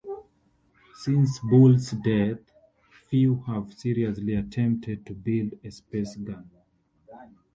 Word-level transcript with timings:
Since 0.95 1.37
Bull's 1.41 1.91
death, 1.91 2.39
few 3.07 3.43
have 3.45 3.71
seriously 3.73 4.33
attempted 4.33 5.05
to 5.05 5.13
build 5.13 5.53
a 5.63 5.69
space 5.69 6.15
gun. 6.15 6.49